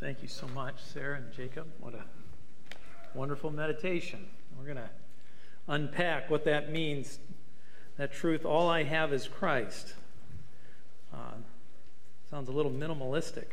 [0.00, 1.66] Thank you so much, Sarah and Jacob.
[1.78, 2.02] What a
[3.12, 4.28] wonderful meditation.
[4.56, 4.88] We're going to
[5.68, 7.18] unpack what that means.
[7.98, 9.92] That truth, all I have is Christ.
[11.12, 11.34] Uh,
[12.30, 13.44] sounds a little minimalistic,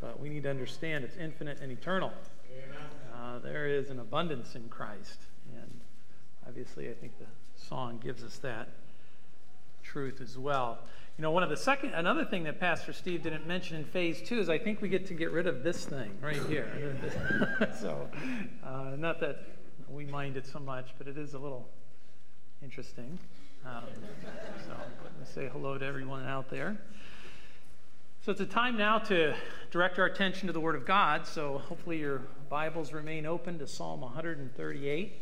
[0.00, 2.14] but we need to understand it's infinite and eternal.
[3.14, 5.20] Uh, there is an abundance in Christ.
[5.54, 5.80] And
[6.48, 7.26] obviously, I think the
[7.62, 8.68] song gives us that
[9.82, 10.78] truth as well.
[11.16, 14.20] You know, one of the second, another thing that Pastor Steve didn't mention in phase
[14.20, 16.66] two is I think we get to get rid of this thing right here.
[17.80, 18.08] so,
[18.64, 19.44] uh, not that
[19.88, 21.68] we mind it so much, but it is a little
[22.64, 23.16] interesting.
[23.64, 23.84] Um,
[24.66, 24.72] so,
[25.04, 26.76] let me say hello to everyone out there.
[28.22, 29.36] So, it's a time now to
[29.70, 31.28] direct our attention to the Word of God.
[31.28, 35.12] So, hopefully, your Bibles remain open to Psalm 138.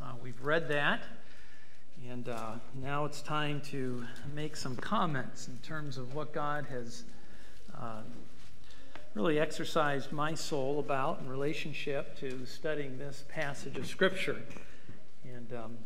[0.00, 1.02] Uh, we've read that.
[2.10, 7.04] And uh, now it's time to make some comments in terms of what God has
[7.78, 8.02] uh,
[9.14, 14.42] really exercised my soul about in relationship to studying this passage of Scripture.
[15.24, 15.78] And um,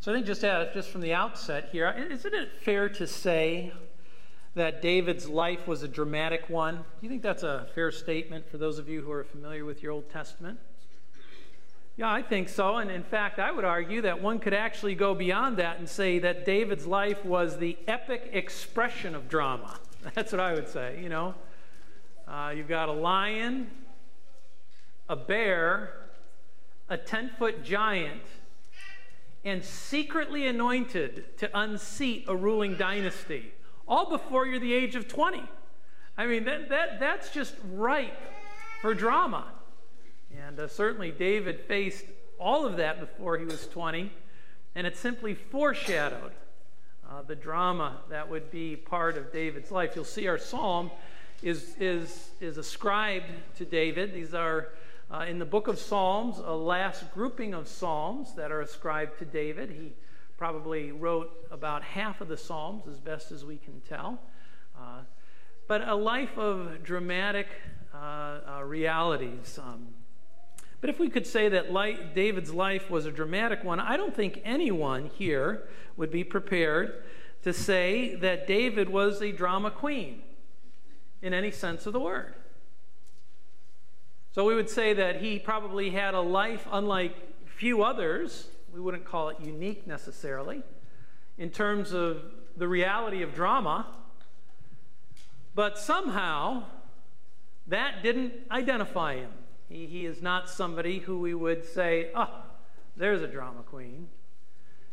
[0.00, 3.72] so I think just, at, just from the outset here, isn't it fair to say
[4.54, 6.76] that David's life was a dramatic one?
[6.76, 9.82] Do you think that's a fair statement for those of you who are familiar with
[9.82, 10.58] your Old Testament?
[12.00, 12.78] Yeah, I think so.
[12.78, 16.18] And in fact, I would argue that one could actually go beyond that and say
[16.20, 19.78] that David's life was the epic expression of drama.
[20.14, 21.34] That's what I would say, you know.
[22.26, 23.70] Uh, you've got a lion,
[25.10, 26.06] a bear,
[26.88, 28.22] a 10 foot giant,
[29.44, 33.52] and secretly anointed to unseat a ruling dynasty,
[33.86, 35.42] all before you're the age of 20.
[36.16, 38.16] I mean, that, that, that's just ripe
[38.80, 39.44] for drama.
[40.36, 42.04] And uh, certainly David faced
[42.38, 44.10] all of that before he was 20,
[44.74, 46.32] and it simply foreshadowed
[47.08, 49.92] uh, the drama that would be part of David's life.
[49.94, 50.90] You'll see our psalm
[51.42, 54.14] is, is, is ascribed to David.
[54.14, 54.68] These are
[55.10, 59.24] uh, in the book of Psalms, a last grouping of psalms that are ascribed to
[59.24, 59.70] David.
[59.70, 59.92] He
[60.38, 64.20] probably wrote about half of the psalms, as best as we can tell.
[64.78, 65.00] Uh,
[65.66, 67.48] but a life of dramatic
[67.92, 69.58] uh, uh realities.
[69.62, 69.88] Um,
[70.80, 74.14] but if we could say that light, David's life was a dramatic one, I don't
[74.14, 77.02] think anyone here would be prepared
[77.42, 80.22] to say that David was a drama queen
[81.22, 82.34] in any sense of the word.
[84.32, 87.16] So we would say that he probably had a life unlike
[87.46, 88.48] few others.
[88.72, 90.62] We wouldn't call it unique necessarily
[91.36, 92.22] in terms of
[92.56, 93.86] the reality of drama.
[95.54, 96.64] But somehow
[97.66, 99.30] that didn't identify him.
[99.70, 102.42] He, he is not somebody who we would say, oh,
[102.96, 104.08] there's a drama queen.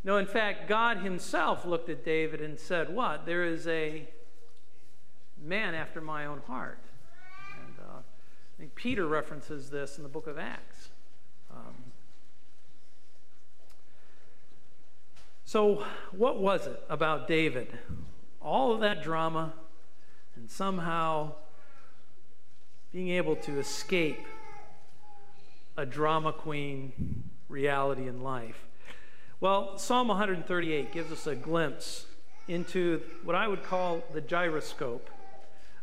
[0.03, 3.25] No, in fact, God Himself looked at David and said, What?
[3.25, 4.07] There is a
[5.43, 6.79] man after my own heart.
[7.65, 10.89] And uh, I think Peter references this in the book of Acts.
[11.51, 11.75] Um,
[15.44, 17.77] so, what was it about David?
[18.41, 19.53] All of that drama
[20.35, 21.33] and somehow
[22.94, 24.25] being able to escape
[25.77, 28.65] a drama queen reality in life?
[29.39, 32.07] Well, Psalm 138 gives us a glimpse
[32.47, 35.09] into what I would call the gyroscope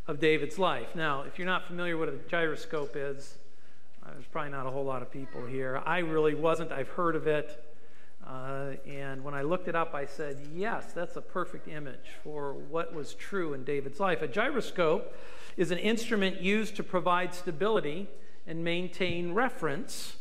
[0.08, 0.96] of David's life.
[0.96, 3.38] Now, if you're not familiar with what a gyroscope is,
[4.04, 5.80] uh, there's probably not a whole lot of people here.
[5.86, 6.72] I really wasn't.
[6.72, 7.64] I've heard of it.
[8.26, 12.54] Uh, and when I looked it up, I said, yes, that's a perfect image for
[12.54, 14.22] what was true in David's life.
[14.22, 15.14] A gyroscope
[15.56, 18.08] is an instrument used to provide stability
[18.46, 20.16] and maintain reference,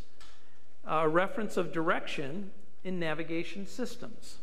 [0.86, 2.52] a reference of direction
[2.84, 4.38] in navigation systems.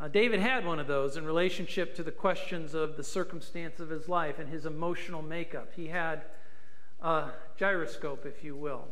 [0.00, 3.90] Uh, David had one of those in relationship to the questions of the circumstance of
[3.90, 5.68] his life and his emotional makeup.
[5.76, 6.22] He had
[7.02, 8.88] a gyroscope, if you will.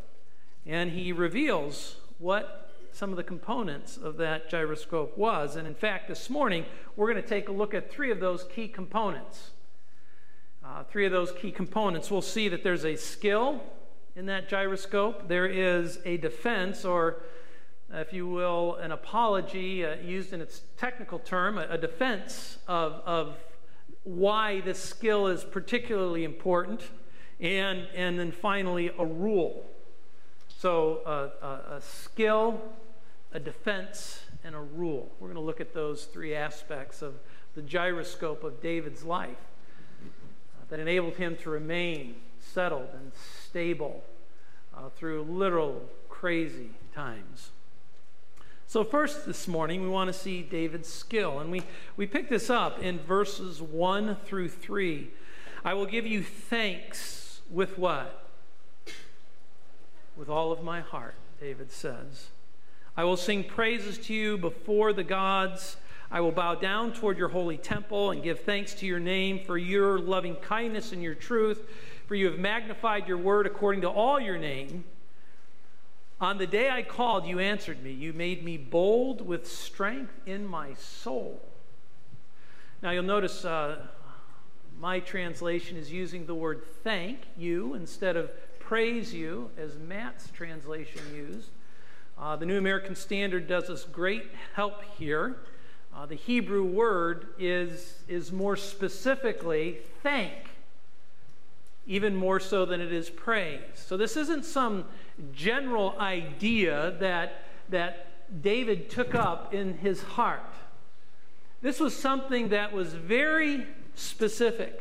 [0.67, 5.57] And he reveals what some of the components of that gyroscope was.
[5.57, 8.45] And in fact, this morning, we're going to take a look at three of those
[8.45, 9.53] key components.
[10.69, 12.11] Uh, three of those key components.
[12.11, 13.63] We'll see that there's a skill
[14.15, 17.23] in that gyroscope, there is a defense, or
[17.91, 23.01] if you will, an apology uh, used in its technical term, a, a defense of,
[23.07, 23.37] of
[24.03, 26.83] why this skill is particularly important,
[27.41, 29.65] and, and then finally, a rule.
[30.49, 32.61] So, uh, a, a skill,
[33.33, 35.13] a defense, and a rule.
[35.19, 37.15] We're going to look at those three aspects of
[37.55, 39.48] the gyroscope of David's life
[40.69, 43.13] that enabled him to remain settled and
[43.47, 44.05] stable
[44.77, 47.51] uh, through literal crazy times.
[48.67, 51.41] So, first this morning, we want to see David's skill.
[51.41, 51.63] And we,
[51.97, 55.11] we pick this up in verses 1 through 3
[55.65, 58.27] I will give you thanks with what?
[60.17, 62.29] With all of my heart, David says.
[62.97, 65.77] I will sing praises to you before the gods.
[66.11, 69.59] I will bow down toward your holy temple and give thanks to your name for
[69.59, 71.69] your loving kindness and your truth,
[72.07, 74.85] for you have magnified your word according to all your name.
[76.21, 77.93] On the day I called, you answered me.
[77.93, 81.43] You made me bold with strength in my soul.
[82.83, 83.87] Now you'll notice uh,
[84.81, 91.03] my translation is using the word thank you instead of praise you, as Matt's translation
[91.15, 91.51] used.
[92.19, 95.37] Uh, the New American Standard does us great help here.
[95.99, 100.33] Uh, the Hebrew word is, is more specifically thank,
[101.89, 103.59] even more so than it is praise.
[103.75, 104.85] So this isn't some
[105.33, 110.55] general idea that, that David took up in his heart.
[111.63, 113.67] This was something that was very
[113.97, 114.81] specific.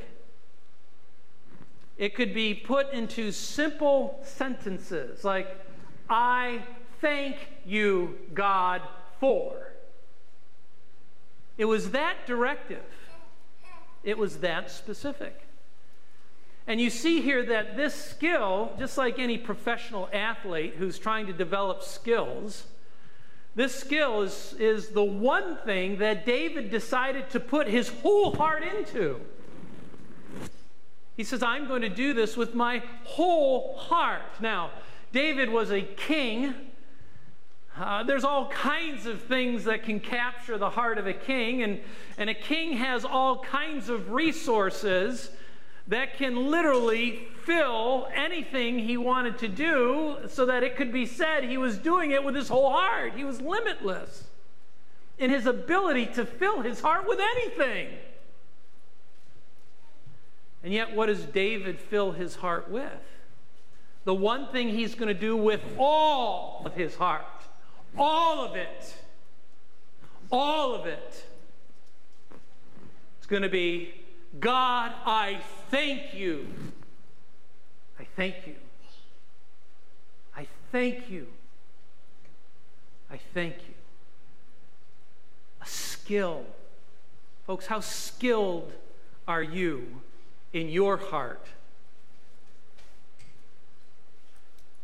[1.98, 5.48] It could be put into simple sentences like,
[6.12, 6.62] I
[7.02, 8.84] thank you, God,
[9.20, 9.68] for.
[11.58, 12.86] It was that directive,
[14.04, 15.42] it was that specific.
[16.68, 21.34] And you see here that this skill, just like any professional athlete who's trying to
[21.34, 22.66] develop skills,
[23.56, 28.64] this skill is, is the one thing that David decided to put his whole heart
[28.64, 29.20] into.
[31.16, 34.22] He says, I'm going to do this with my whole heart.
[34.40, 34.72] Now,
[35.12, 36.54] David was a king
[37.80, 41.80] uh, there's all kinds of things that can capture the heart of a king, and,
[42.18, 45.30] and a king has all kinds of resources
[45.88, 51.44] that can literally fill anything he wanted to do so that it could be said
[51.44, 53.14] he was doing it with his whole heart.
[53.16, 54.26] He was limitless
[55.18, 57.90] in his ability to fill his heart with anything.
[60.64, 62.92] And yet, what does David fill his heart with?
[64.04, 67.37] The one thing he's going to do with all of his heart.
[67.98, 68.96] All of it.
[70.32, 71.26] All of it.
[73.18, 73.94] It's going to be
[74.40, 75.40] God, I
[75.72, 76.48] thank you.
[78.00, 78.56] I thank you.
[80.36, 81.28] I thank you.
[83.10, 83.74] I thank you.
[85.62, 86.46] A skill.
[87.46, 88.72] Folks, how skilled
[89.28, 90.02] are you
[90.54, 91.48] in your heart?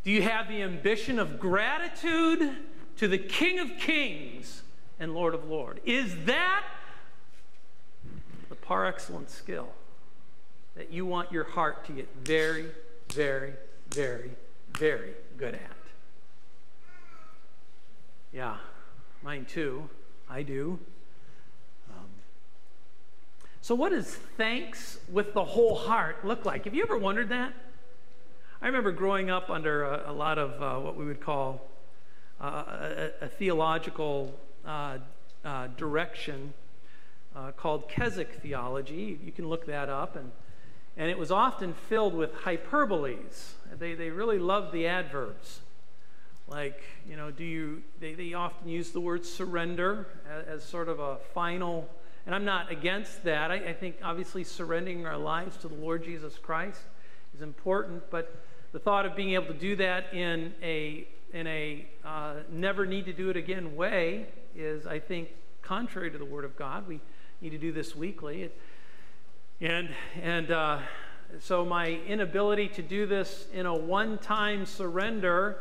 [0.04, 2.56] Do you have the ambition of gratitude?
[2.98, 4.64] To the King of Kings
[5.00, 5.80] and Lord of Lords.
[5.86, 6.64] Is that
[8.50, 9.70] the par excellence skill
[10.76, 12.68] that you want your heart to get very,
[13.10, 13.54] very,
[13.90, 14.32] very,
[14.78, 15.62] very good at?
[18.32, 18.58] Yeah,
[19.22, 19.90] mine too.
[20.30, 20.80] I do.
[21.92, 22.06] Um,
[23.62, 26.66] so, what does thanks with the whole heart look like?
[26.66, 27.54] Have you ever wondered that?
[28.62, 31.70] I remember growing up under a, a lot of uh, what we would call
[32.40, 34.34] a, a, theological
[34.66, 34.98] uh,
[35.46, 36.54] uh, direction
[37.36, 39.20] uh, called Keswick theology.
[39.24, 40.16] You can look that up.
[40.16, 40.32] And,
[40.98, 43.54] and it was often filled with hyperboles.
[43.78, 45.62] They, they really loved the adverbs.
[46.48, 50.90] Like, you know, do you, they, they often use the word surrender as, as sort
[50.90, 51.90] of a final,
[52.26, 53.50] and I'm not against that.
[53.50, 56.82] I, I think obviously surrendering our lives to the Lord Jesus Christ
[57.34, 58.36] is important, but
[58.72, 63.06] the thought of being able to do that in a in a uh, never need
[63.06, 65.30] to do it again way is, I think,
[65.64, 66.88] contrary to the Word of God.
[66.88, 67.02] We
[67.42, 68.52] need to do this weekly.
[69.60, 69.90] And,
[70.22, 70.80] and uh,
[71.40, 75.58] so my inability to do this in a one time surrender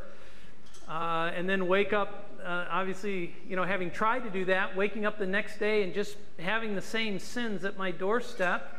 [0.89, 5.07] uh, and then wake up, uh, obviously, you know, having tried to do that, waking
[5.07, 8.79] up the next day and just having the same sins at my doorstep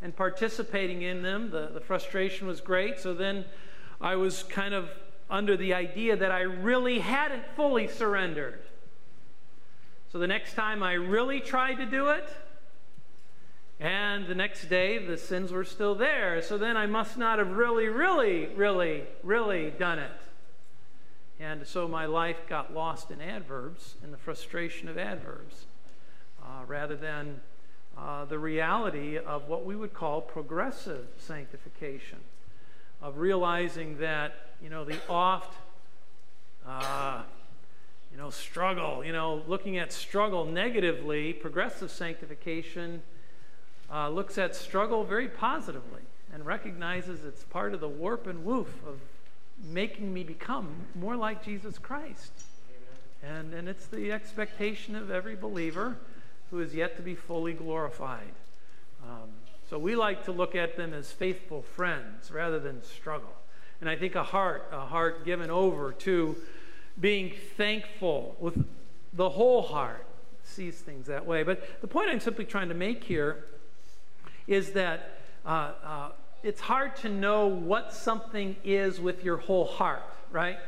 [0.00, 2.98] and participating in them, the, the frustration was great.
[2.98, 3.44] So then
[4.00, 4.88] I was kind of
[5.30, 8.60] under the idea that I really hadn't fully surrendered.
[10.12, 12.28] So the next time I really tried to do it,
[13.78, 16.42] and the next day the sins were still there.
[16.42, 20.10] So then I must not have really, really, really, really done it.
[21.38, 25.64] And so my life got lost in adverbs, in the frustration of adverbs,
[26.42, 27.40] uh, rather than
[27.96, 32.18] uh, the reality of what we would call progressive sanctification,
[33.02, 35.56] of realizing that you know, the oft,
[36.66, 37.22] uh,
[38.12, 43.02] you know, struggle, you know, looking at struggle negatively, progressive sanctification
[43.92, 46.02] uh, looks at struggle very positively
[46.32, 49.00] and recognizes it's part of the warp and woof of
[49.64, 52.32] making me become more like Jesus Christ.
[53.22, 55.96] And, and it's the expectation of every believer
[56.50, 58.32] who is yet to be fully glorified.
[59.02, 59.28] Um,
[59.70, 63.32] So we like to look at them as faithful friends rather than struggle.
[63.80, 66.36] And I think a heart, a heart given over to
[67.00, 68.66] being thankful with
[69.12, 70.04] the whole heart,
[70.42, 71.44] sees things that way.
[71.44, 73.44] But the point I'm simply trying to make here
[74.48, 76.08] is that uh, uh,
[76.42, 80.58] it's hard to know what something is with your whole heart, right?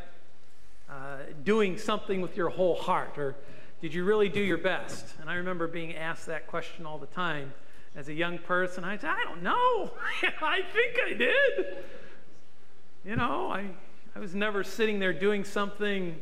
[0.89, 3.35] Uh, doing something with your whole heart, or
[3.81, 5.07] did you really do your best?
[5.21, 7.53] And I remember being asked that question all the time
[7.95, 8.85] as a young person.
[8.85, 9.93] I said, I don't know.
[10.43, 11.85] I think I did.
[13.05, 13.67] You know, I,
[14.15, 16.17] I was never sitting there doing something,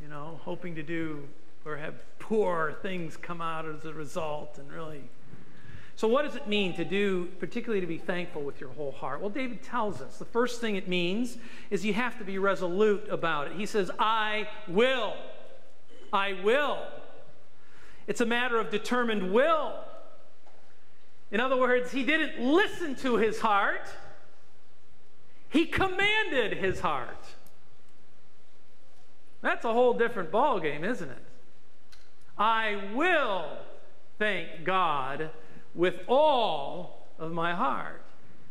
[0.00, 1.28] you know, hoping to do
[1.64, 5.02] or have poor things come out as a result and really.
[5.96, 9.20] So, what does it mean to do, particularly to be thankful with your whole heart?
[9.20, 11.36] Well, David tells us the first thing it means
[11.68, 13.52] is you have to be resolute about it.
[13.58, 15.12] He says, I will.
[16.10, 16.78] I will.
[18.06, 19.74] It's a matter of determined will.
[21.30, 23.88] In other words, he didn't listen to his heart,
[25.48, 27.24] he commanded his heart.
[29.42, 31.24] That's a whole different ballgame, isn't it?
[32.38, 33.46] I will
[34.18, 35.30] thank God
[35.74, 38.02] with all of my heart.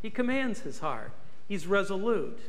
[0.01, 1.12] He commands his heart.
[1.48, 2.39] He's resolute.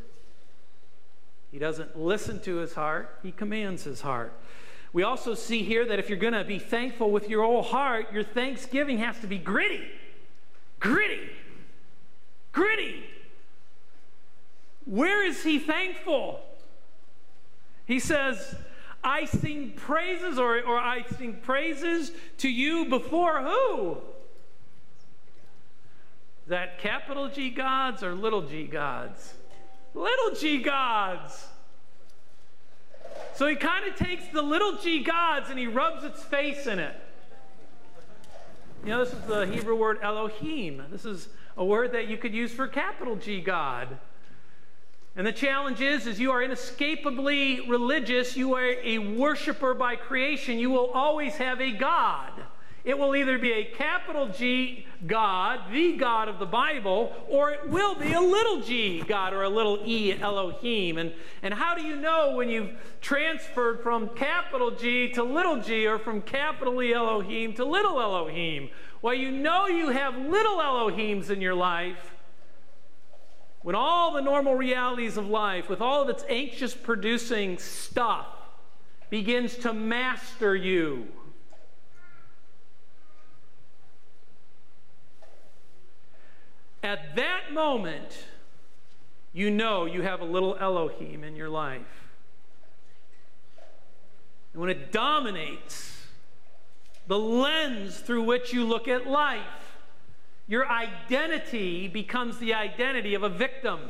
[1.51, 4.33] He doesn't listen to his heart, he commands his heart.
[4.93, 8.13] We also see here that if you're going to be thankful with your whole heart,
[8.13, 9.89] your thanksgiving has to be gritty.
[10.81, 11.31] Gritty.
[12.53, 13.05] Gritty.
[14.87, 16.41] Where is he thankful?
[17.87, 18.55] He says,
[19.05, 23.99] I sing praises, or, or I sing praises to you before who?
[26.49, 29.35] That capital G gods or little g gods?
[29.95, 31.47] Little g gods.
[33.35, 36.79] So he kind of takes the little g gods and he rubs its face in
[36.79, 36.97] it.
[38.83, 40.83] You know, this is the Hebrew word Elohim.
[40.91, 43.99] This is a word that you could use for capital G God.
[45.17, 50.59] And the challenge is, is you are inescapably religious, you are a worshiper by creation,
[50.59, 52.33] you will always have a God.
[52.85, 57.69] It will either be a capital G God, the God of the Bible, or it
[57.69, 60.99] will be a little g God or a little e Elohim.
[60.99, 62.71] And, and how do you know when you've
[63.01, 68.71] transferred from capital G to little g or from capital E Elohim to little Elohim?
[69.03, 72.15] Well, you know you have little Elohims in your life
[73.63, 78.27] when all the normal realities of life, with all of its anxious producing stuff,
[79.11, 81.09] begins to master you
[86.83, 88.25] At that moment,
[89.33, 91.83] you know you have a little Elohim in your life.
[94.53, 96.07] And when it dominates
[97.07, 99.41] the lens through which you look at life,
[100.49, 103.81] your identity becomes the identity of a victim.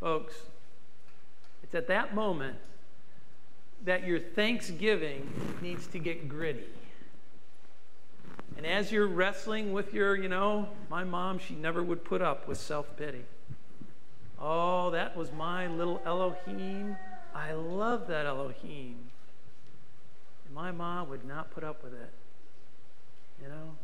[0.00, 0.34] Folks,
[1.62, 2.56] it's at that moment
[3.84, 6.64] that your thanksgiving needs to get gritty.
[8.56, 12.46] And as you're wrestling with your, you know, my mom, she never would put up
[12.46, 13.24] with self pity.
[14.40, 16.96] Oh, that was my little Elohim.
[17.34, 18.96] I love that Elohim.
[20.46, 22.12] And my mom would not put up with it.
[23.42, 23.76] You know?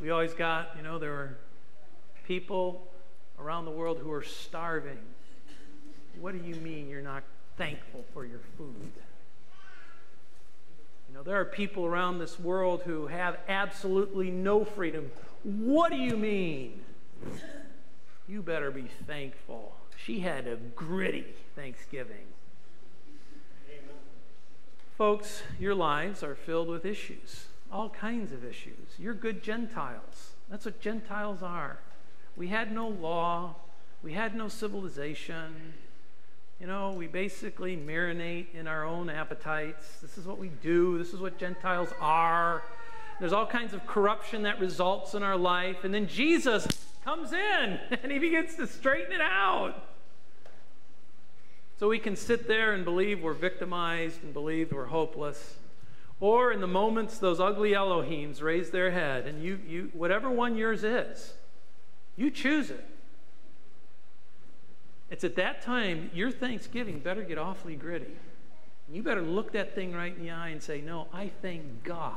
[0.00, 1.36] We always got, you know, there were
[2.26, 2.88] people
[3.38, 4.98] around the world who are starving.
[6.18, 7.22] What do you mean you're not
[7.56, 8.92] thankful for your food?
[11.10, 15.10] You know, there are people around this world who have absolutely no freedom.
[15.42, 16.82] What do you mean?
[18.28, 19.74] You better be thankful.
[19.96, 21.26] She had a gritty
[21.56, 22.28] Thanksgiving.
[23.68, 23.96] Amen.
[24.96, 28.94] Folks, your lives are filled with issues, all kinds of issues.
[28.96, 30.34] You're good Gentiles.
[30.48, 31.80] That's what Gentiles are.
[32.36, 33.56] We had no law,
[34.04, 35.74] we had no civilization.
[36.60, 39.98] You know, we basically marinate in our own appetites.
[40.02, 42.62] This is what we do, this is what Gentiles are.
[43.18, 45.84] There's all kinds of corruption that results in our life.
[45.84, 46.66] And then Jesus
[47.02, 49.86] comes in and he begins to straighten it out.
[51.78, 55.54] So we can sit there and believe we're victimized and believe we're hopeless.
[56.20, 60.58] Or in the moments those ugly Elohims raise their head, and you, you, whatever one
[60.58, 61.32] yours is,
[62.16, 62.86] you choose it.
[65.10, 68.16] It's at that time your Thanksgiving better get awfully gritty.
[68.92, 72.14] You better look that thing right in the eye and say, No, I thank God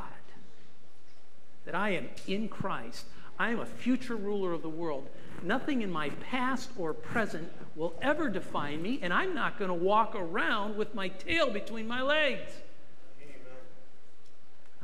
[1.66, 3.06] that I am in Christ.
[3.40, 5.08] I am a future ruler of the world.
[5.42, 9.74] Nothing in my past or present will ever define me, and I'm not going to
[9.74, 12.52] walk around with my tail between my legs.
[13.22, 13.36] Amen.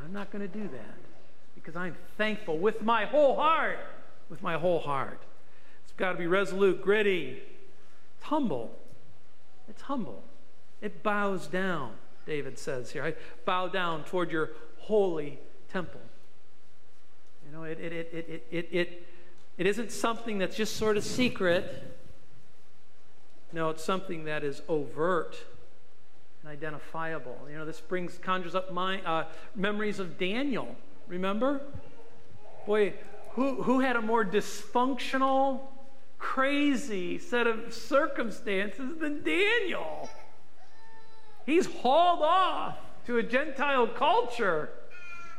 [0.03, 0.95] I'm not going to do that.
[1.55, 3.79] because I'm thankful with my whole heart.
[4.29, 5.21] With my whole heart.
[5.83, 7.41] It's got to be resolute, gritty.
[8.19, 8.77] It's humble.
[9.69, 10.23] It's humble.
[10.81, 11.93] It bows down,
[12.25, 13.03] David says here.
[13.03, 13.13] I
[13.45, 15.39] bow down toward your holy
[15.71, 16.01] temple.
[17.45, 19.07] You know, it, it, it, it, it, it,
[19.57, 21.95] it isn't something that's just sort of secret.
[23.51, 25.37] No, it's something that is overt
[26.41, 27.37] and identifiable.
[27.49, 30.75] You know, this brings conjures up my uh, memories of Daniel.
[31.07, 31.61] Remember?
[32.65, 32.93] Boy,
[33.31, 35.61] who, who had a more dysfunctional,
[36.19, 40.09] crazy set of circumstances than Daniel?
[41.45, 44.69] He's hauled off to a Gentile culture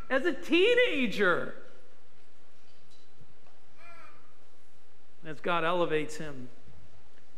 [0.09, 1.55] as a teenager.
[5.25, 6.49] As God elevates him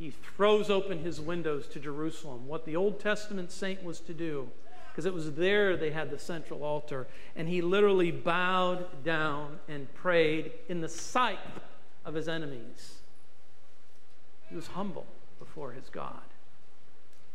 [0.03, 4.49] he throws open his windows to Jerusalem, what the Old Testament saint was to do,
[4.91, 7.07] because it was there they had the central altar.
[7.37, 11.39] And he literally bowed down and prayed in the sight
[12.05, 13.02] of his enemies.
[14.53, 15.07] He was humble
[15.39, 16.21] before his God.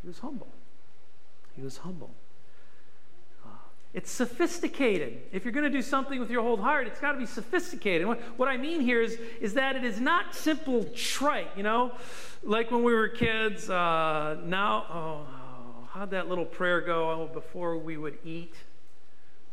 [0.03, 0.49] He was humble.
[1.55, 2.11] He was humble.
[3.91, 5.23] It's sophisticated.
[5.31, 8.05] If you're going to do something with your whole heart, it's got to be sophisticated.
[8.05, 11.93] What, what, I mean here is, is that it is not simple trite, you know?
[12.43, 17.79] Like when we were kids, uh, now, oh, how'd that little prayer go oh, before
[17.79, 18.53] we would eat?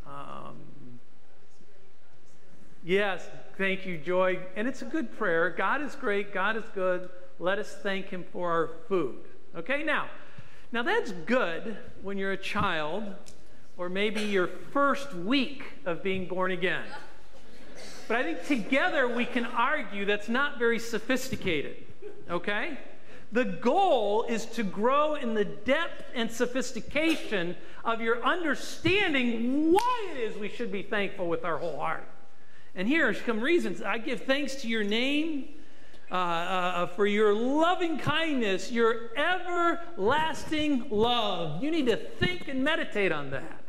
[0.06, 0.58] Um,
[2.84, 4.40] yes, thank you, Joy.
[4.54, 5.48] And it's a good prayer.
[5.48, 7.08] God is great, God is good.
[7.38, 9.20] Let us thank Him for our food.
[9.56, 10.08] Okay, now,
[10.72, 13.04] now that's good when you're a child
[13.76, 16.84] or maybe your first week of being born again.
[18.06, 21.76] But I think together we can argue that's not very sophisticated,
[22.30, 22.78] okay?
[23.32, 30.18] The goal is to grow in the depth and sophistication of your understanding why it
[30.18, 32.06] is we should be thankful with our whole heart.
[32.76, 33.82] And here are some reasons.
[33.82, 35.48] I give thanks to your name,
[36.14, 41.60] uh, uh, for your loving kindness, your everlasting love.
[41.60, 43.64] You need to think and meditate on that.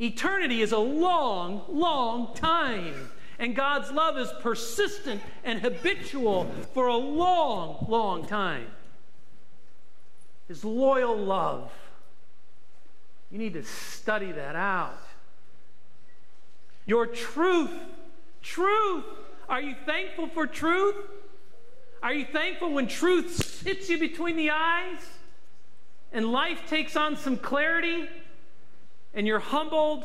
[0.00, 3.12] Eternity is a long, long time.
[3.38, 8.66] And God's love is persistent and habitual for a long, long time.
[10.48, 11.70] His loyal love.
[13.30, 14.98] You need to study that out.
[16.84, 17.70] Your truth.
[18.42, 19.04] Truth.
[19.48, 20.96] Are you thankful for truth?
[22.02, 25.00] Are you thankful when truth hits you between the eyes
[26.12, 28.08] and life takes on some clarity?
[29.14, 30.04] and you're humbled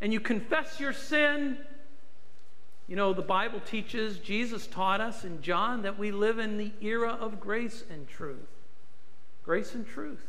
[0.00, 1.56] and you confess your sin,
[2.88, 6.72] you know, the Bible teaches, Jesus taught us in John that we live in the
[6.80, 8.48] era of grace and truth.
[9.44, 10.26] Grace and truth.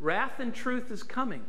[0.00, 1.44] Wrath and truth is coming.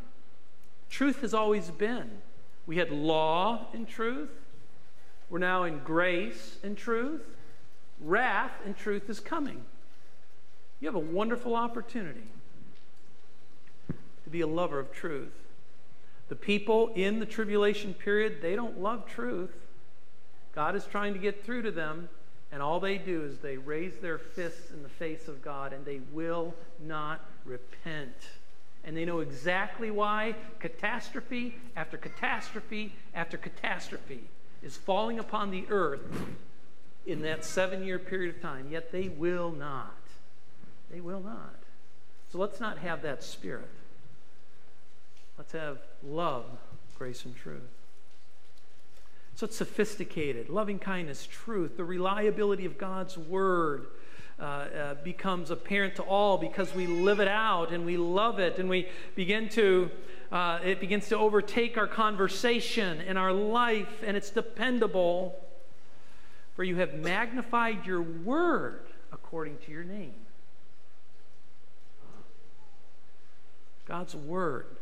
[0.91, 2.21] Truth has always been.
[2.67, 4.29] We had law and truth.
[5.33, 7.23] We're now in grace and truth.
[7.99, 9.65] Wrath and truth is coming.
[10.79, 12.27] You have a wonderful opportunity
[13.87, 15.33] to be a lover of truth.
[16.29, 19.49] The people in the tribulation period, they don't love truth.
[20.53, 22.09] God is trying to get through to them,
[22.51, 25.83] and all they do is they raise their fists in the face of God and
[25.83, 28.13] they will not repent.
[28.83, 34.29] And they know exactly why catastrophe after catastrophe after catastrophe
[34.63, 36.01] is falling upon the earth
[37.05, 39.95] in that seven year period of time, yet they will not.
[40.89, 41.55] They will not.
[42.31, 43.69] So let's not have that spirit.
[45.37, 46.45] Let's have love,
[46.97, 47.61] grace, and truth.
[49.35, 50.49] So it's sophisticated.
[50.49, 53.87] Loving kindness, truth, the reliability of God's word
[54.39, 58.57] uh, uh, becomes apparent to all because we live it out and we love it
[58.57, 59.91] and we begin to,
[60.31, 65.39] uh, it begins to overtake our conversation and our life and it's dependable.
[66.55, 70.13] For you have magnified your word according to your name.
[73.87, 74.77] God's word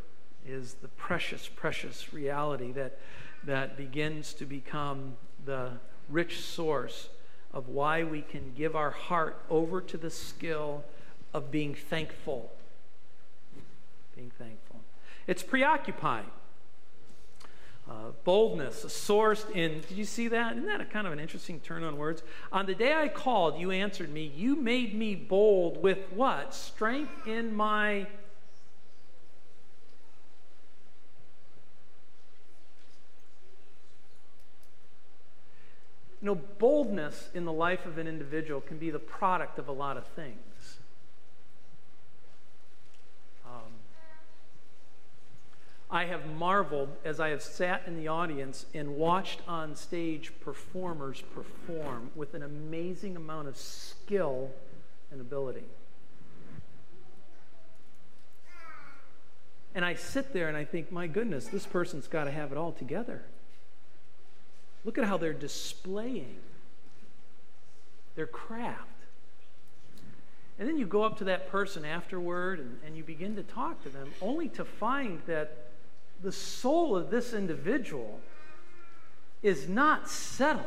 [0.46, 3.00] is the precious, precious reality that,
[3.44, 5.72] that begins to become the
[6.10, 7.10] rich source
[7.54, 10.84] of why we can give our heart over to the skill
[11.34, 12.52] of being thankful.
[14.16, 14.80] Being thankful.
[15.28, 16.26] It's preoccupied.
[17.90, 20.54] Uh, boldness, sourced in, did you see that?
[20.54, 22.24] Isn't that a kind of an interesting turn on words?
[22.52, 24.32] On the day I called, you answered me.
[24.34, 26.54] You made me bold with what?
[26.54, 28.08] Strength in my
[36.22, 39.72] You know, boldness in the life of an individual can be the product of a
[39.72, 40.78] lot of things.
[43.44, 43.72] Um,
[45.90, 51.24] I have marveled as I have sat in the audience and watched on stage performers
[51.34, 54.52] perform with an amazing amount of skill
[55.12, 55.66] and ability.
[59.74, 62.58] And I sit there and I think, my goodness, this person's got to have it
[62.58, 63.24] all together.
[64.84, 66.38] Look at how they're displaying
[68.15, 68.88] their craft.
[70.60, 73.82] And then you go up to that person afterward and, and you begin to talk
[73.84, 75.70] to them, only to find that
[76.22, 78.20] the soul of this individual
[79.41, 80.65] is not settled.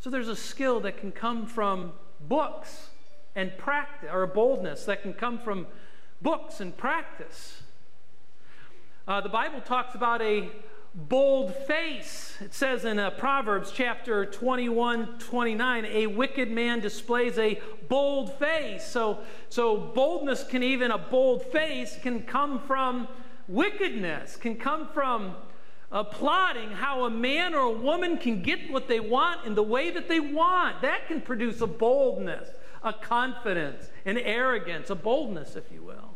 [0.00, 1.92] So there's a skill that can come from
[2.28, 2.88] books
[3.34, 5.66] and practice, or a boldness that can come from
[6.22, 7.62] books and practice.
[9.06, 10.48] Uh, the Bible talks about a
[10.94, 12.36] bold face.
[12.40, 18.84] It says in uh, Proverbs chapter 21, 29, a wicked man displays a bold face.
[18.84, 23.08] So, so boldness can even, a bold face can come from
[23.48, 25.34] wickedness, can come from
[25.90, 29.62] uh, plotting how a man or a woman can get what they want in the
[29.62, 30.80] way that they want.
[30.82, 32.48] That can produce a boldness,
[32.84, 36.14] a confidence, an arrogance, a boldness, if you will.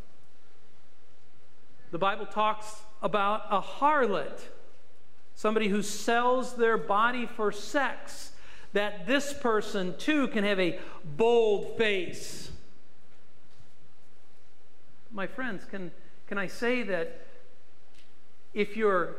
[1.91, 4.41] The Bible talks about a harlot
[5.39, 8.33] somebody who sells their body for sex,
[8.73, 10.77] that this person too can have a
[11.17, 12.51] bold face.
[15.13, 15.93] My friends, can,
[16.27, 17.25] can I say that
[18.53, 19.15] if your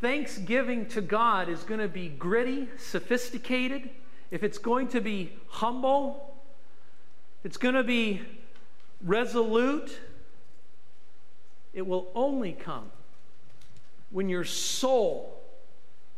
[0.00, 3.90] thanksgiving to God is going to be gritty, sophisticated,
[4.30, 6.36] if it's going to be humble,
[7.42, 8.22] it's going to be
[9.02, 9.98] resolute,
[11.74, 12.92] it will only come
[14.16, 15.42] when your soul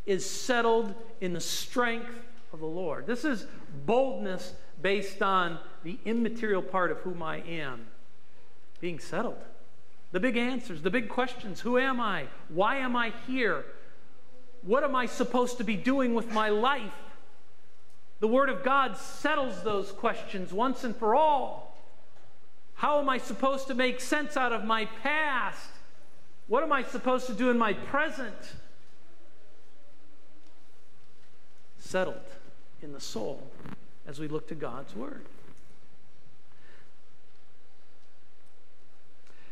[0.07, 2.15] is settled in the strength
[2.53, 3.09] of the Lord.
[3.09, 3.45] This is
[3.87, 7.89] boldness based on the immaterial part of whom I am
[8.81, 9.43] being settled.
[10.13, 12.27] The big answers, the big questions who am I?
[12.51, 13.65] Why am I here?
[14.63, 16.93] What am I supposed to be doing with my life?
[18.21, 21.77] The Word of God settles those questions once and for all.
[22.75, 25.71] How am I supposed to make sense out of my past?
[26.49, 28.35] What am I supposed to do in my present?
[31.79, 32.17] Settled
[32.83, 33.47] in the soul
[34.07, 35.27] as we look to God's Word.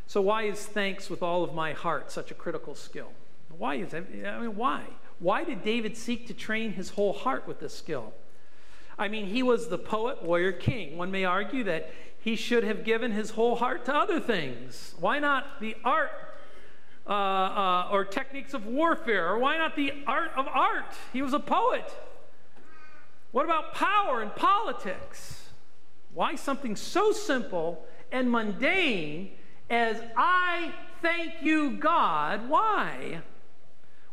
[0.07, 3.13] So, why is thanks with all of my heart such a critical skill?
[3.59, 4.05] Why is that?
[4.27, 4.85] I mean, why?
[5.19, 8.13] Why did David seek to train his whole heart with this skill?
[8.99, 10.97] I mean, he was the poet, warrior, king.
[10.97, 14.95] One may argue that he should have given his whole heart to other things.
[14.99, 16.11] Why not the art
[17.09, 19.29] uh, uh, or techniques of warfare?
[19.29, 20.95] Or why not the art of art?
[21.13, 21.93] He was a poet.
[23.33, 25.51] What about power and politics?
[26.15, 29.33] Why something so simple and mundane
[29.69, 32.49] as I thank you, God?
[32.49, 33.21] Why?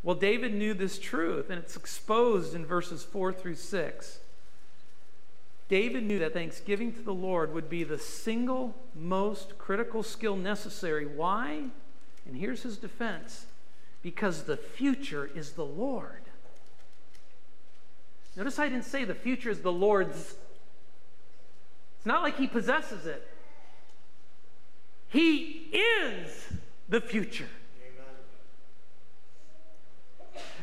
[0.03, 4.19] Well, David knew this truth, and it's exposed in verses 4 through 6.
[5.69, 11.05] David knew that thanksgiving to the Lord would be the single most critical skill necessary.
[11.05, 11.69] Why?
[12.25, 13.45] And here's his defense
[14.01, 16.21] because the future is the Lord.
[18.35, 20.35] Notice I didn't say the future is the Lord's.
[21.97, 23.27] It's not like he possesses it.
[25.09, 26.47] He is
[26.89, 27.47] the future.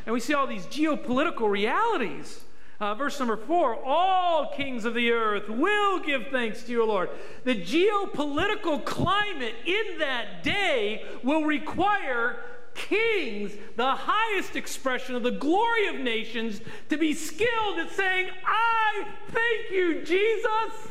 [0.05, 2.43] And we see all these geopolitical realities
[2.81, 7.09] uh, verse number four all kings of the earth will give thanks to your Lord.
[7.43, 12.39] The geopolitical climate in that day will require
[12.73, 19.05] kings, the highest expression of the glory of nations, to be skilled at saying, I
[19.27, 20.87] thank you, Jesus.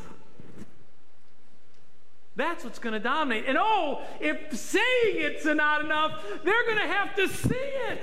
[2.36, 3.46] That's what's going to dominate.
[3.46, 4.84] And oh, if saying
[5.16, 8.02] it's not enough, they're going to have to see it.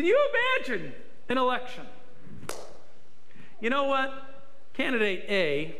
[0.00, 0.94] Can you imagine
[1.28, 1.84] an election?
[3.60, 4.10] You know what?
[4.72, 5.76] Candidate A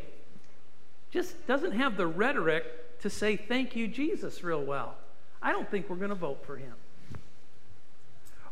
[1.10, 4.96] just doesn't have the rhetoric to say thank you, Jesus, real well.
[5.40, 6.74] I don't think we're going to vote for him.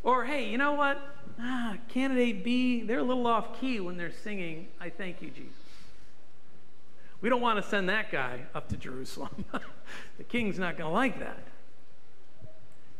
[0.01, 0.99] Or, hey, you know what?
[1.39, 5.53] Ah, candidate B, they're a little off key when they're singing, I thank you, Jesus.
[7.21, 9.45] We don't want to send that guy up to Jerusalem.
[10.17, 11.43] the king's not going to like that.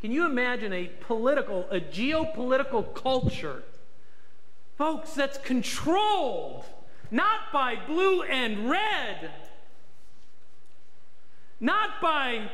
[0.01, 3.63] Can you imagine a political, a geopolitical culture,
[4.77, 6.63] folks, that's controlled
[7.12, 9.31] not by blue and red,
[11.59, 12.49] not by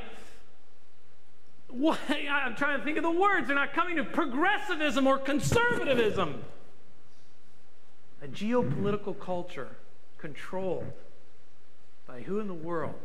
[1.70, 3.48] what, I'm trying to think of the words.
[3.48, 6.44] They're not coming to progressivism or conservatism.
[8.24, 9.76] A geopolitical culture
[10.18, 10.92] controlled
[12.08, 12.96] by Who in the world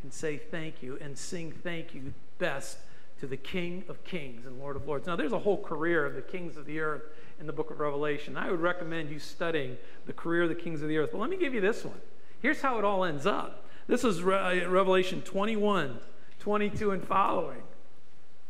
[0.00, 2.78] can say thank you and sing thank you best
[3.24, 5.06] to the King of Kings and Lord of Lords?
[5.06, 7.04] Now, there's a whole career of the kings of the earth
[7.40, 8.36] in the book of Revelation.
[8.36, 11.08] I would recommend you studying the career of the kings of the earth.
[11.10, 11.98] But let me give you this one.
[12.42, 13.64] Here's how it all ends up.
[13.86, 15.98] This is Re- uh, Revelation 21,
[16.38, 17.62] 22, and following.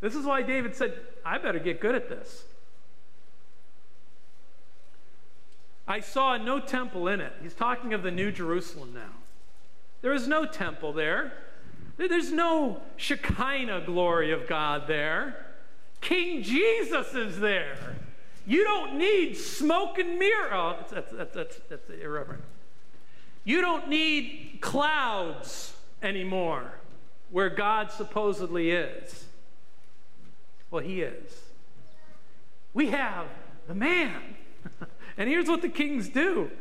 [0.01, 0.93] This is why David said,
[1.25, 2.43] I better get good at this.
[5.87, 7.31] I saw no temple in it.
[7.41, 9.13] He's talking of the New Jerusalem now.
[10.01, 11.31] There is no temple there.
[11.97, 15.45] There's no Shekinah glory of God there.
[16.01, 17.95] King Jesus is there.
[18.45, 20.53] You don't need smoke and mirror.
[20.53, 22.43] Oh, that's, that's, that's, that's irreverent.
[23.43, 26.73] You don't need clouds anymore
[27.31, 29.25] where God supposedly is.
[30.69, 31.41] Well, He is.
[32.73, 33.27] We have
[33.67, 34.35] the man.
[35.17, 36.51] and here's what the kings do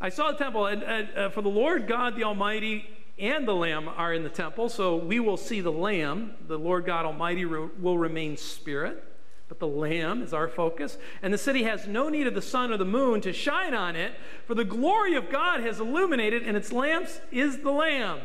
[0.00, 3.54] I saw the temple, and, and uh, for the Lord God the Almighty and the
[3.54, 6.32] Lamb are in the temple, so we will see the Lamb.
[6.46, 9.02] The Lord God Almighty re- will remain spirit,
[9.48, 10.98] but the Lamb is our focus.
[11.22, 13.96] And the city has no need of the sun or the moon to shine on
[13.96, 14.12] it,
[14.46, 18.20] for the glory of God has illuminated, and its lamps is the Lamb.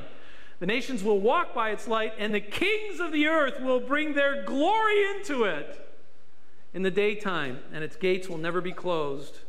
[0.59, 4.13] The nations will walk by its light, and the kings of the earth will bring
[4.13, 5.89] their glory into it
[6.73, 9.39] in the daytime, and its gates will never be closed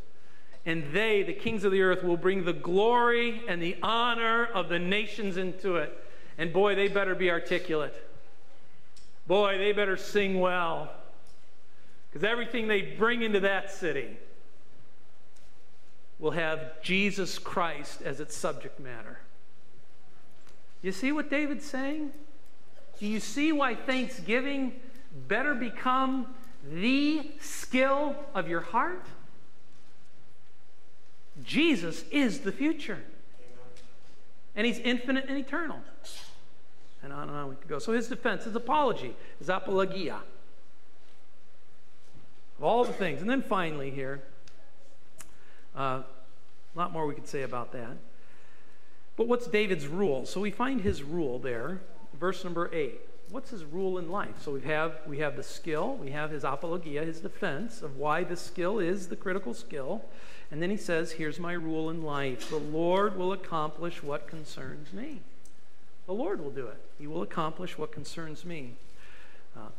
[0.64, 4.68] and they, the kings of the earth, will bring the glory and the honor of
[4.68, 5.96] the nations into it.
[6.38, 7.94] And boy, they better be articulate.
[9.27, 10.92] Boy, they better sing well.
[12.09, 14.16] Because everything they bring into that city
[16.18, 19.18] will have Jesus Christ as its subject matter.
[20.83, 22.12] You see what David's saying?
[23.01, 24.75] Do you see why thanksgiving
[25.27, 26.27] better become
[26.70, 29.05] the skill of your heart?
[31.45, 33.03] Jesus is the future.
[34.55, 35.81] And he's infinite and eternal.
[37.03, 37.79] And on and on we could go.
[37.79, 40.21] So his defense, his apology, his apologia.
[42.59, 43.21] Of all the things.
[43.21, 44.23] And then finally, here,
[45.75, 47.97] uh, a lot more we could say about that.
[49.16, 50.27] But what's David's rule?
[50.27, 51.81] So we find his rule there,
[52.18, 53.01] verse number 8
[53.33, 54.35] what's his rule in life?
[54.40, 58.25] So we have we have the skill, we have his apologia, his defense of why
[58.25, 60.03] the skill is the critical skill.
[60.53, 64.93] And then he says, Here's my rule in life the Lord will accomplish what concerns
[64.93, 65.23] me.
[66.07, 66.79] The Lord will do it.
[66.99, 68.75] He will accomplish what concerns me.
[69.57, 69.71] Uh,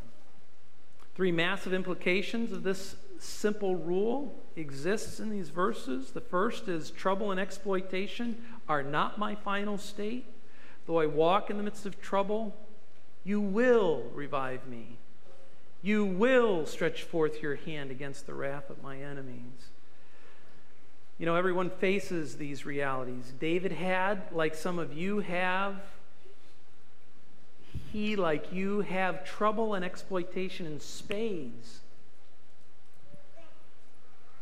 [1.16, 6.10] three massive implications of this simple rule exists in these verses.
[6.10, 10.26] The first is trouble and exploitation are not my final state.
[10.88, 12.56] Though I walk in the midst of trouble,
[13.24, 14.98] you will revive me.
[15.84, 19.70] You will stretch forth your hand against the wrath of my enemies.
[21.24, 23.32] You know, everyone faces these realities.
[23.40, 25.78] David had, like some of you have,
[27.94, 31.80] he, like you, have trouble and exploitation in spades.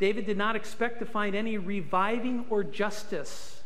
[0.00, 3.62] David did not expect to find any reviving or justice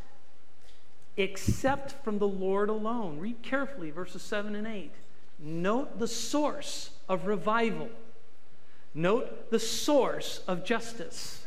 [1.16, 3.18] except from the Lord alone.
[3.18, 4.92] Read carefully verses 7 and 8.
[5.38, 7.88] Note the source of revival,
[8.92, 11.45] note the source of justice.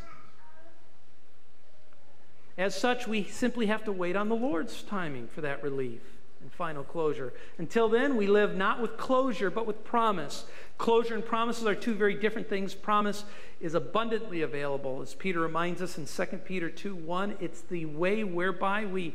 [2.60, 6.02] As such, we simply have to wait on the Lord's timing for that relief
[6.42, 7.32] and final closure.
[7.56, 10.44] Until then, we live not with closure, but with promise.
[10.76, 12.74] Closure and promises are two very different things.
[12.74, 13.24] Promise
[13.62, 17.38] is abundantly available, as Peter reminds us in 2 Peter 2 1.
[17.40, 19.14] It's the way whereby we,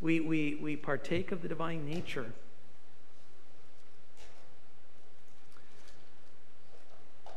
[0.00, 2.32] we, we, we partake of the divine nature.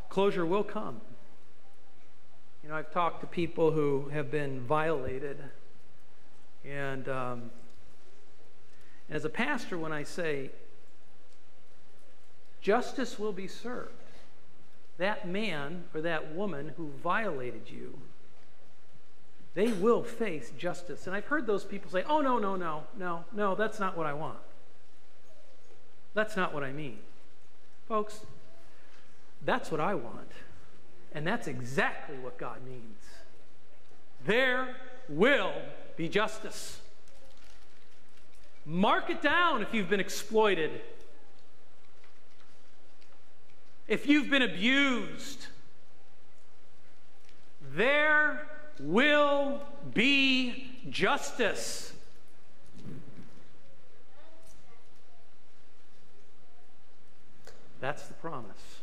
[0.07, 1.01] Closure will come.
[2.65, 5.37] You know, I've talked to people who have been violated.
[6.67, 7.51] And um,
[9.07, 10.49] as a pastor, when I say
[12.61, 13.91] justice will be served,
[14.97, 17.99] that man or that woman who violated you,
[19.53, 21.05] they will face justice.
[21.05, 24.07] And I've heard those people say, oh, no, no, no, no, no, that's not what
[24.07, 24.39] I want.
[26.15, 26.97] That's not what I mean.
[27.87, 28.21] Folks,
[29.45, 30.31] that's what I want.
[31.15, 32.99] And that's exactly what God means.
[34.25, 34.75] There
[35.07, 35.53] will
[35.95, 36.81] be justice.
[38.65, 40.81] Mark it down if you've been exploited,
[43.87, 45.47] if you've been abused.
[47.75, 48.47] There
[48.79, 49.61] will
[49.93, 51.93] be justice.
[57.79, 58.74] That's the promise.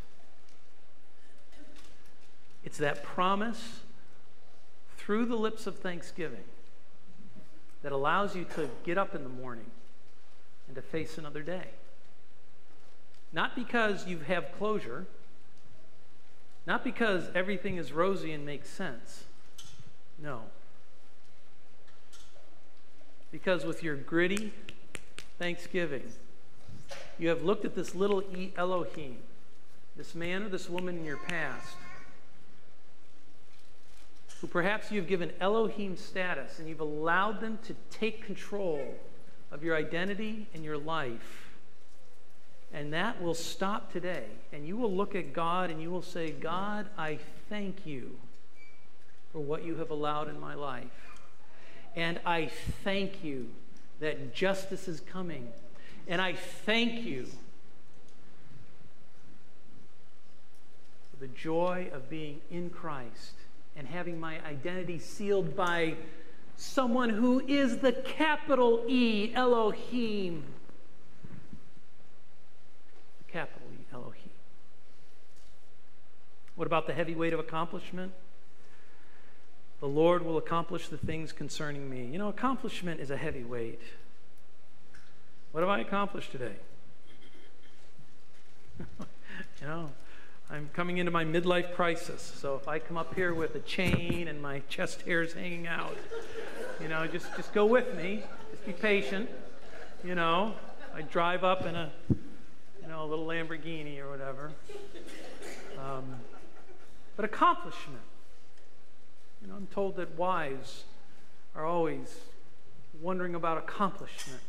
[2.64, 3.81] It's that promise
[4.96, 6.44] through the lips of thanksgiving
[7.83, 9.70] that allows you to get up in the morning
[10.68, 11.68] and to face another day.
[13.33, 15.07] Not because you have closure,
[16.66, 19.25] not because everything is rosy and makes sense.
[20.22, 20.42] No.
[23.33, 24.53] Because with your gritty
[25.38, 26.05] thanksgiving,
[27.18, 29.18] you have looked at this little e Elohim,
[29.96, 31.75] this man or this woman in your past,
[34.42, 38.85] who perhaps you've given Elohim status and you've allowed them to take control
[39.52, 41.48] of your identity and your life.
[42.72, 44.24] And that will stop today.
[44.52, 48.16] And you will look at God and you will say, God, I thank you
[49.33, 50.87] for what you have allowed in my life.
[51.94, 52.50] And I
[52.83, 53.48] thank you
[54.00, 55.52] that justice is coming.
[56.09, 57.26] And I thank you
[61.12, 63.35] for the joy of being in Christ
[63.76, 65.96] and having my identity sealed by
[66.56, 70.44] someone who is the capital E, Elohim.
[73.26, 74.30] The capital E, Elohim.
[76.54, 78.12] What about the heavy weight of accomplishment?
[79.80, 82.06] The Lord will accomplish the things concerning me.
[82.06, 83.80] You know, accomplishment is a heavy weight.
[85.50, 86.54] What have I accomplished today?
[88.78, 89.90] you know,
[90.50, 92.20] I'm coming into my midlife crisis.
[92.37, 95.96] So if I come up here with a chain and my chest hairs hanging out,
[96.81, 98.22] you know, just, just go with me.
[98.50, 99.31] Just be patient.
[100.05, 100.55] You know,
[100.94, 104.52] I drive up in a, you know, a little Lamborghini or whatever.
[105.78, 106.05] Um,
[107.16, 108.02] but accomplishment.
[109.40, 110.85] You know, I'm told that wives
[111.55, 112.14] are always
[113.00, 114.42] wondering about accomplishment.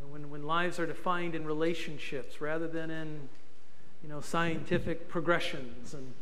[0.00, 3.28] And when, when lives are defined in relationships rather than in
[4.02, 5.94] you know, scientific progressions.
[5.94, 6.14] And,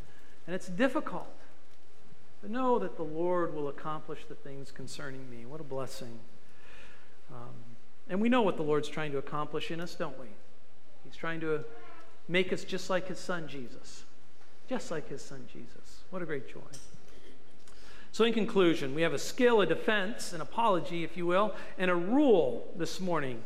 [0.47, 1.29] and it's difficult.
[2.41, 5.47] But know that the Lord will accomplish the things concerning me.
[5.47, 6.19] What a blessing.
[7.33, 7.55] Um,
[8.09, 10.27] and we know what the Lord's trying to accomplish in us, don't we?
[11.05, 11.65] He's trying to
[12.29, 14.05] make us just like his son Jesus.
[14.69, 16.05] Just like his son Jesus.
[16.11, 16.61] What a great joy.
[18.13, 21.91] So, in conclusion, we have a skill, a defense, an apology, if you will, and
[21.91, 23.43] a rule this morning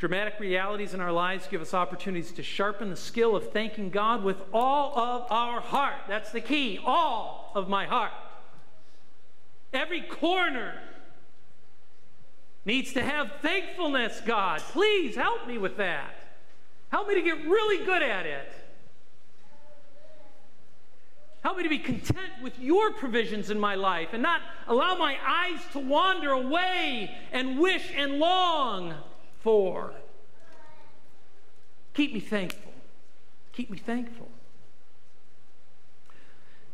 [0.00, 4.24] Dramatic realities in our lives give us opportunities to sharpen the skill of thanking God
[4.24, 5.96] with all of our heart.
[6.08, 8.12] That's the key, all of my heart.
[9.74, 10.80] Every corner
[12.64, 14.60] needs to have thankfulness, God.
[14.60, 16.14] Please help me with that.
[16.88, 18.50] Help me to get really good at it.
[21.42, 25.18] Help me to be content with your provisions in my life and not allow my
[25.26, 28.94] eyes to wander away and wish and long
[29.42, 29.92] for.
[31.94, 32.72] Keep me thankful.
[33.52, 34.28] Keep me thankful.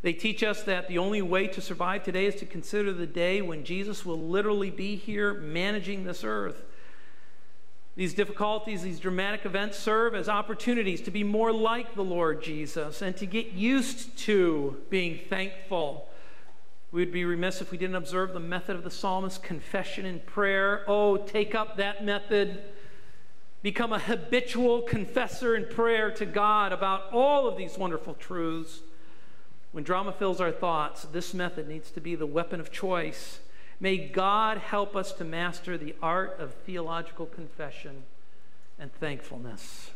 [0.01, 3.41] They teach us that the only way to survive today is to consider the day
[3.41, 6.63] when Jesus will literally be here managing this earth.
[7.95, 13.01] These difficulties, these dramatic events serve as opportunities to be more like the Lord Jesus
[13.01, 16.07] and to get used to being thankful
[16.91, 20.25] we would be remiss if we didn't observe the method of the psalmist confession and
[20.25, 20.85] prayer.
[20.87, 22.61] Oh, take up that method.
[23.61, 28.81] Become a habitual confessor in prayer to God about all of these wonderful truths.
[29.73, 33.39] When drama fills our thoughts, this method needs to be the weapon of choice.
[33.81, 38.03] May God help us to master the art of theological confession
[38.79, 39.91] and thankfulness.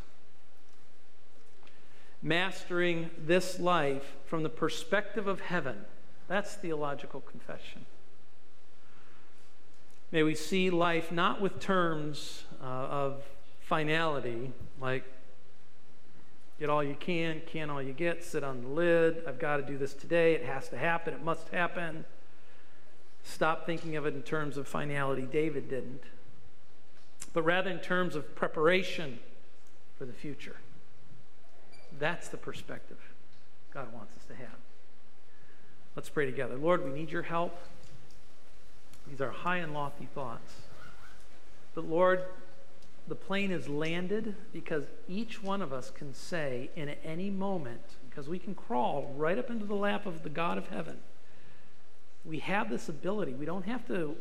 [2.22, 5.86] Mastering this life from the perspective of heaven
[6.32, 7.86] that's theological confession.
[10.12, 13.24] May we see life not with terms uh, of
[13.62, 15.04] finality, like
[16.60, 19.64] get all you can, can all you get, sit on the lid, I've got to
[19.64, 22.06] do this today, it has to happen, it must happen.
[23.24, 25.24] Stop thinking of it in terms of finality.
[25.24, 26.04] David didn't.
[27.34, 29.20] But rather in terms of preparation
[29.98, 30.56] for the future.
[32.00, 32.98] That's the perspective
[33.74, 34.71] God wants us to have.
[35.96, 36.56] Let's pray together.
[36.56, 37.58] Lord, we need your help.
[39.10, 40.54] These are high and lofty thoughts.
[41.76, 42.24] But Lord,
[43.08, 48.30] the plane is landed because each one of us can say in any moment, because
[48.30, 51.00] we can crawl right up into the lap of the God of heaven.
[52.24, 53.34] We have this ability.
[53.34, 54.16] We don't have to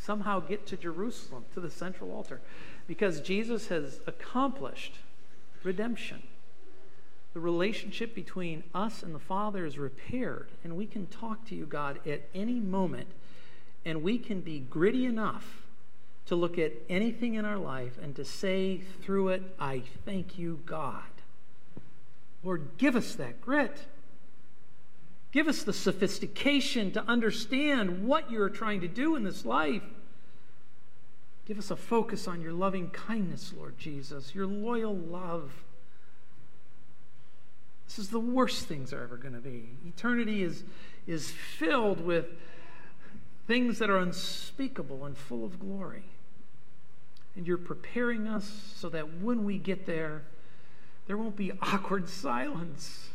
[0.00, 2.40] somehow get to Jerusalem, to the central altar,
[2.86, 4.94] because Jesus has accomplished
[5.62, 6.22] redemption
[7.32, 11.64] the relationship between us and the Father is repaired, and we can talk to you,
[11.64, 13.08] God, at any moment,
[13.84, 15.62] and we can be gritty enough
[16.26, 20.60] to look at anything in our life and to say through it, I thank you,
[20.66, 21.02] God.
[22.42, 23.76] Lord, give us that grit.
[25.32, 29.82] Give us the sophistication to understand what you're trying to do in this life.
[31.46, 35.52] Give us a focus on your loving kindness, Lord Jesus, your loyal love.
[37.90, 39.70] This is the worst things are ever going to be.
[39.84, 40.62] Eternity is,
[41.08, 42.26] is filled with
[43.48, 46.04] things that are unspeakable and full of glory.
[47.34, 50.22] And you're preparing us so that when we get there,
[51.08, 53.08] there won't be awkward silence.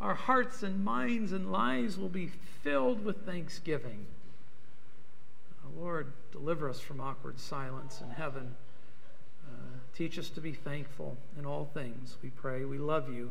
[0.00, 2.32] Our hearts and minds and lives will be
[2.64, 4.06] filled with thanksgiving.
[5.78, 8.56] Lord, deliver us from awkward silence in heaven.
[9.48, 12.16] Uh, teach us to be thankful in all things.
[12.20, 12.64] We pray.
[12.64, 13.30] We love you.